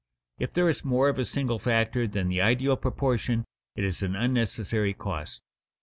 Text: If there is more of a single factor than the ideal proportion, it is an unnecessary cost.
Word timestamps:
If 0.39 0.51
there 0.55 0.67
is 0.67 0.83
more 0.83 1.09
of 1.09 1.19
a 1.19 1.25
single 1.25 1.59
factor 1.59 2.07
than 2.07 2.27
the 2.27 2.41
ideal 2.41 2.75
proportion, 2.75 3.45
it 3.75 3.83
is 3.83 4.01
an 4.01 4.15
unnecessary 4.15 4.93
cost. 4.95 5.43